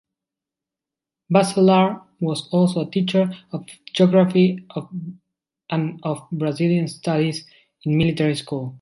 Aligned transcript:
Bacellar 1.31 2.01
was 2.21 2.49
also 2.49 2.81
a 2.81 2.89
teacher 2.89 3.29
of 3.51 3.67
geography 3.93 4.65
and 5.69 5.99
of 6.01 6.27
Brazilian 6.31 6.87
Studies 6.87 7.45
in 7.83 7.95
military 7.99 8.33
schools. 8.35 8.69